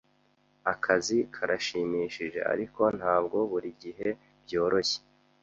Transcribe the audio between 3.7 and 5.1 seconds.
gihe byoroshye.